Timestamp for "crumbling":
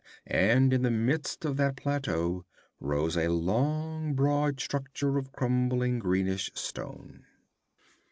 5.31-5.99